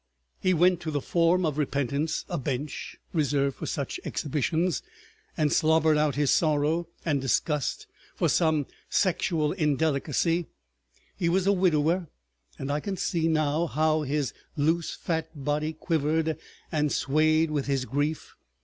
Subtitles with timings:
[0.39, 4.81] He went to the form of repentance, a bench reserved for such exhibitions,
[5.37, 7.85] and slobbered out his sorrow and disgust
[8.15, 15.29] for some sexual indelicacy—he was a widower—and I can see now how his loose fat
[15.35, 16.35] body quivered
[16.71, 18.33] and swayed with his grief.